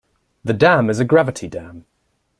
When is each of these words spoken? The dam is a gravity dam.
The 0.43 0.53
dam 0.53 0.89
is 0.89 0.99
a 0.99 1.05
gravity 1.05 1.47
dam. 1.47 1.85